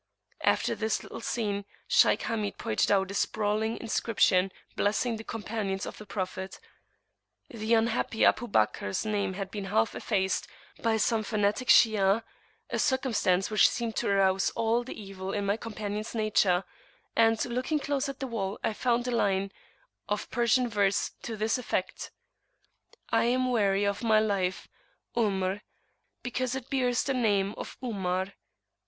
After 0.43 0.73
this 0.73 1.03
little 1.03 1.21
scene, 1.21 1.63
Shaykh 1.87 2.23
Hamid 2.23 2.57
pointed 2.57 2.91
out 2.91 3.11
a 3.11 3.13
sprawling 3.13 3.77
inscription 3.79 4.51
blessing 4.75 5.17
the 5.17 5.23
Companions 5.23 5.85
of 5.85 5.99
the 5.99 6.07
Prophet. 6.07 6.59
The 7.51 7.75
unhappy 7.75 8.25
Abu 8.25 8.47
Bakr's 8.47 9.05
name 9.05 9.33
had 9.33 9.51
been 9.51 9.65
half 9.65 9.93
effaced 9.93 10.47
by 10.81 10.97
some 10.97 11.21
fanatic 11.21 11.67
Shi'ah, 11.67 12.23
a 12.71 12.79
circumstance 12.79 13.51
which 13.51 13.69
seemed 13.69 13.95
to 13.97 14.09
arouse 14.09 14.49
all 14.55 14.83
the 14.83 14.99
evil 14.99 15.33
in 15.33 15.45
my 15.45 15.55
companion's 15.55 16.15
nature; 16.15 16.63
and, 17.15 17.45
looking 17.45 17.77
close 17.77 18.09
at 18.09 18.19
the 18.19 18.25
wall 18.25 18.57
I 18.63 18.73
found 18.73 19.07
a 19.07 19.11
line 19.11 19.51
of 20.09 20.31
Persian 20.31 20.67
verse 20.67 21.11
to 21.21 21.37
this 21.37 21.59
effect: 21.59 22.09
"I 23.11 23.25
am 23.25 23.51
weary 23.51 23.85
of 23.85 24.01
my 24.01 24.19
life 24.19 24.67
(Umr), 25.15 25.61
because 26.23 26.55
it 26.55 26.71
bears 26.71 27.03
the 27.03 27.13
name 27.13 27.53
of 27.55 27.77
Umar." 27.83 28.33